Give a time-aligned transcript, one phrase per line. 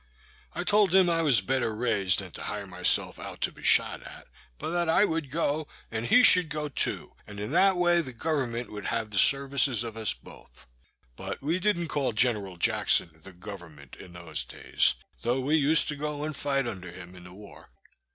[0.55, 4.01] I told him I was better raised than to hire myself out to be shot
[4.01, 4.25] at;
[4.57, 8.11] but that I would go, and he should go too, and in that way the
[8.11, 10.65] government would have the services of us both.
[11.15, 15.95] But we didn't call General Jackson "the government" in those days, though we used to
[15.95, 17.69] go and fight under him in the war.